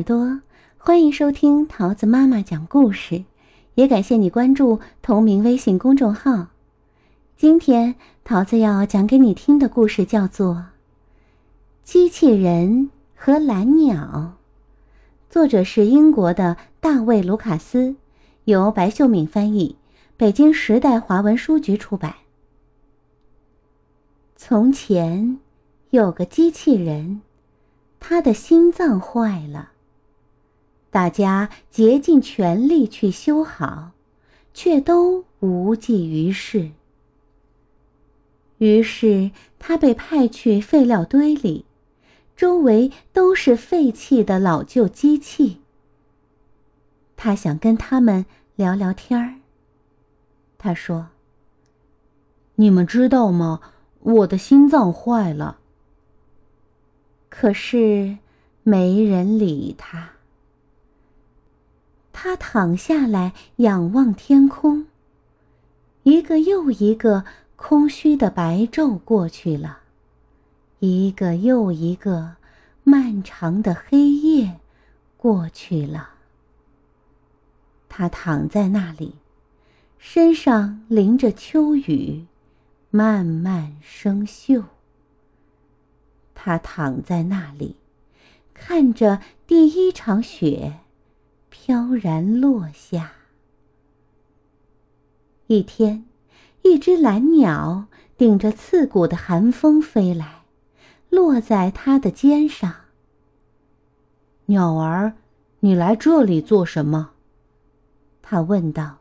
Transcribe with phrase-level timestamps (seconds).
[0.00, 0.40] 耳朵，
[0.78, 3.24] 欢迎收听桃子妈妈讲故事，
[3.74, 6.46] 也感谢你关注同名微信公众号。
[7.36, 10.54] 今天桃子要讲给你听的故事叫做
[11.84, 14.36] 《机器人和蓝鸟》，
[15.30, 17.96] 作者是英国的大卫·卢卡斯，
[18.44, 19.76] 由白秀敏翻译，
[20.16, 22.14] 北京时代华文书局出版。
[24.34, 25.38] 从前
[25.90, 27.20] 有个机器人。
[28.02, 29.69] 他的心脏坏了。
[30.90, 33.92] 大家竭尽全力去修好，
[34.52, 36.70] 却都无济于事。
[38.58, 41.64] 于是他被派去废料堆里，
[42.36, 45.60] 周围都是废弃的老旧机器。
[47.16, 48.26] 他想跟他们
[48.56, 49.34] 聊聊天儿。
[50.58, 51.08] 他说
[52.56, 53.60] ：“你们知道吗？
[54.00, 55.58] 我的心脏坏了。”
[57.30, 58.18] 可是，
[58.62, 60.10] 没人理他。
[62.22, 64.84] 他躺下来，仰望天空。
[66.02, 67.24] 一个又一个
[67.56, 69.78] 空虚的白昼过去了，
[70.80, 72.36] 一个又一个
[72.84, 74.60] 漫长的黑夜
[75.16, 76.10] 过去了。
[77.88, 79.14] 他躺在那里，
[79.98, 82.26] 身上淋着秋雨，
[82.90, 84.64] 慢慢生锈。
[86.34, 87.76] 他躺在那里，
[88.52, 90.80] 看着第一场雪
[91.62, 93.12] 飘然落下。
[95.46, 96.06] 一天，
[96.62, 97.84] 一只蓝鸟
[98.16, 100.44] 顶着刺骨的寒风飞来，
[101.10, 102.74] 落在他的肩上。
[104.46, 105.12] 鸟儿，
[105.60, 107.10] 你来这里做什么？
[108.22, 108.96] 他问道。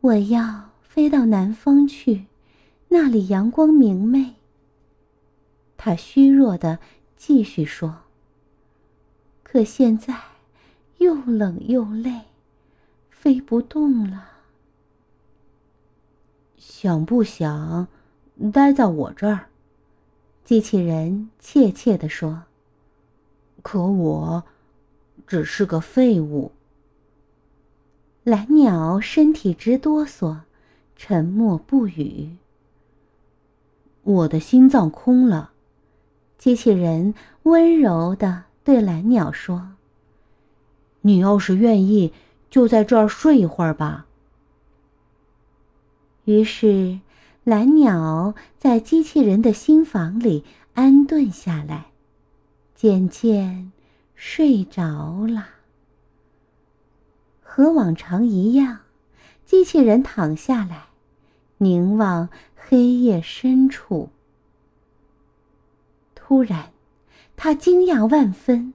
[0.00, 2.26] 我要飞到南方去，
[2.88, 4.34] 那里阳光明媚。
[5.76, 6.80] 他虚弱的
[7.16, 7.98] 继续说
[9.44, 10.12] ：“可现在
[10.98, 12.22] 又冷又累，
[13.10, 14.28] 飞不动了。
[16.56, 17.88] 想不想
[18.52, 19.46] 待在我这儿？”
[20.44, 22.44] 机器人怯怯地说
[23.62, 24.44] ：“可我
[25.26, 26.52] 只是个废物。”
[28.24, 30.40] 蓝鸟身体直哆嗦，
[30.96, 32.36] 沉默不语。
[34.02, 35.52] 我的心脏空了。
[36.38, 39.72] 机器人温柔的对蓝鸟说
[41.02, 42.12] ：“你要是愿意，
[42.50, 44.06] 就在这儿睡一会儿吧。”
[46.24, 47.00] 于是，
[47.44, 50.44] 蓝鸟在机器人的新房里
[50.74, 51.86] 安顿下来，
[52.74, 53.72] 渐渐
[54.14, 55.48] 睡着了。
[57.42, 58.80] 和往常一样，
[59.46, 60.88] 机器人躺下来，
[61.56, 64.10] 凝望黑夜深处。
[66.14, 66.72] 突然，
[67.36, 68.74] 他惊讶万分，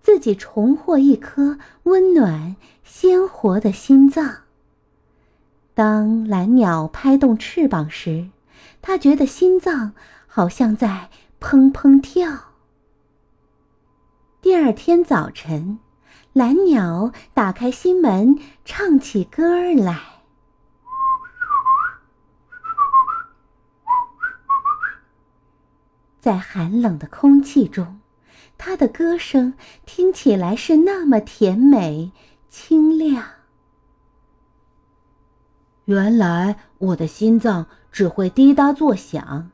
[0.00, 4.42] 自己重获一颗温暖鲜活的心脏。
[5.74, 8.30] 当蓝鸟拍动翅膀时，
[8.82, 9.92] 他觉得心脏
[10.26, 11.10] 好像在
[11.40, 12.52] 砰砰跳。
[14.40, 15.78] 第二天早晨，
[16.32, 20.00] 蓝鸟打开心门，唱起歌来。
[26.20, 28.00] 在寒冷的空气中，
[28.58, 29.54] 他的歌声
[29.86, 32.10] 听起来是那么甜美、
[32.50, 33.24] 清亮。
[35.84, 39.50] 原来我的心脏只会滴答作响，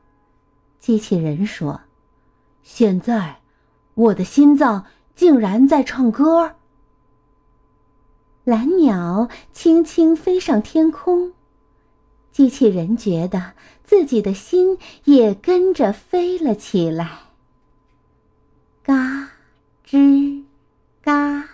[0.79, 1.81] 机器人说
[2.61, 3.41] ：“现在，
[3.93, 6.55] 我的心脏竟然在唱歌。”
[8.43, 11.31] 蓝鸟轻轻飞上天空。
[12.31, 17.24] 机器人觉得自己的心也跟着飞了起来。
[19.87, 20.43] 吱，
[21.03, 21.49] 嘎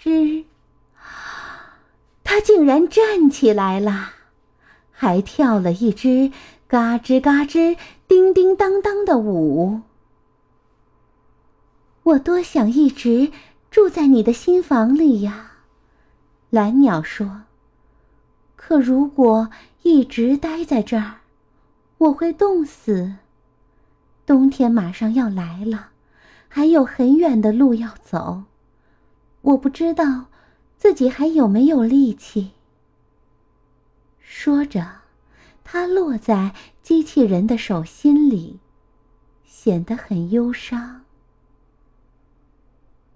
[0.00, 0.44] 吱，
[2.24, 4.12] 它竟然站起来了，
[4.90, 6.32] 还跳了一支
[6.66, 7.76] 嘎吱嘎吱、
[8.08, 9.82] 叮叮当当的舞。
[12.02, 13.30] 我多想一直
[13.70, 15.52] 住在你的新房里呀，
[16.48, 17.42] 蓝鸟说。
[18.54, 19.50] 可如果
[19.82, 21.20] 一直待在这儿，
[21.98, 23.16] 我会冻死。
[24.24, 25.90] 冬天马上要来了，
[26.48, 28.44] 还有很远的路要走，
[29.42, 30.26] 我不知道
[30.76, 32.52] 自己还有没有力气。
[34.20, 35.02] 说着，
[35.64, 38.60] 他落在机器人的手心里，
[39.44, 41.02] 显得很忧伤。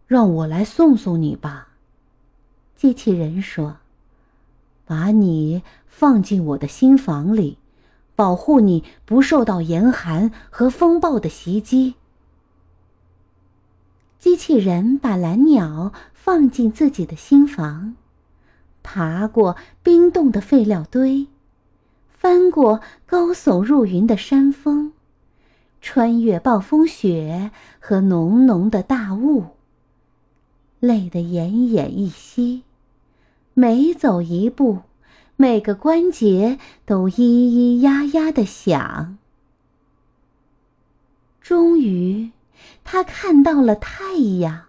[0.07, 1.69] 让我来送送你吧，
[2.75, 3.79] 机器人说。
[4.85, 7.59] 把你放进我的新房里，
[8.17, 11.95] 保护你不受到严寒和风暴的袭击。
[14.21, 17.97] 机器人把蓝鸟放进自己的新房，
[18.83, 21.27] 爬过冰冻的废料堆，
[22.07, 24.93] 翻过高耸入云的山峰，
[25.81, 29.47] 穿越暴风雪和浓浓的大雾，
[30.81, 32.65] 累得奄奄一息，
[33.55, 34.81] 每走一步，
[35.37, 39.17] 每个关节都咿咿呀呀的响。
[41.41, 42.33] 终于。
[42.85, 44.65] 他看到了太阳，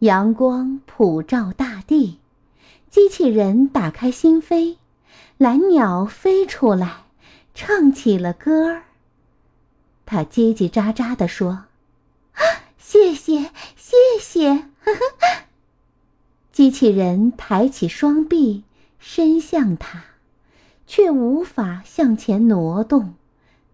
[0.00, 2.18] 阳光普照大地，
[2.90, 4.76] 机器人打开心扉，
[5.38, 7.04] 蓝鸟飞出来，
[7.54, 8.82] 唱起了歌儿。
[10.06, 11.64] 他叽叽喳喳地说
[12.76, 14.68] ：“谢谢，谢谢。
[16.52, 18.64] ”机器人抬起双臂，
[18.98, 20.04] 伸向他，
[20.86, 23.14] 却无法向前挪动，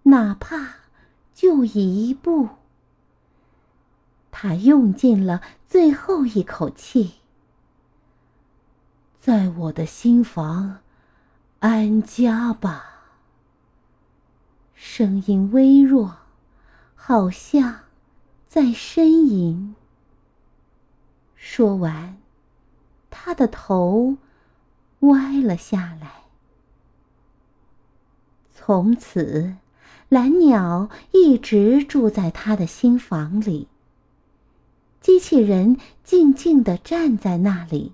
[0.04, 0.76] 哪怕
[1.34, 2.48] 就一步。
[4.30, 7.14] 他用尽了最后一口气，
[9.20, 10.78] 在我的心房
[11.58, 12.86] 安家吧。
[14.74, 16.16] 声音微弱，
[16.94, 17.80] 好像
[18.48, 19.74] 在呻吟。
[21.34, 22.18] 说完，
[23.10, 24.16] 他的头
[25.00, 26.22] 歪了下来。
[28.54, 29.56] 从此，
[30.08, 33.68] 蓝鸟一直住在他的心房里。
[35.00, 37.92] 机器人静静地站在那里，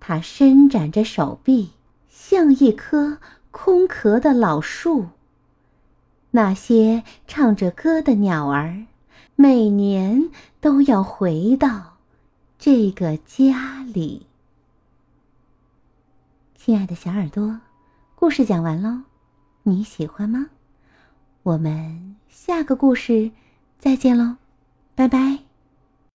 [0.00, 1.70] 它伸展着手臂，
[2.08, 3.18] 像一棵
[3.50, 5.08] 空壳的老树。
[6.32, 8.86] 那些唱着歌的鸟儿，
[9.36, 10.30] 每年
[10.60, 11.96] 都要回到
[12.58, 14.26] 这个家里。
[16.56, 17.60] 亲爱的小耳朵，
[18.14, 19.00] 故事讲完喽，
[19.64, 20.46] 你喜欢吗？
[21.42, 23.32] 我们下个故事
[23.78, 24.36] 再见喽，
[24.94, 25.49] 拜拜。